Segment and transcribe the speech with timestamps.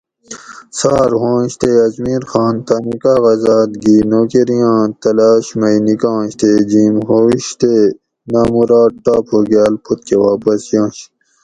[0.79, 7.45] سار ہوئنش تے اجمیر خان تانی کاغذات گھی نوکریاں تلاش مئی نِکانش تے جِھیم ہوش
[7.59, 7.73] تے
[8.31, 10.97] نامراد ٹاپ ہوگاۤل پت کہ واپس ینش